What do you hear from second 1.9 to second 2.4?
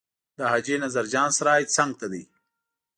ته دی.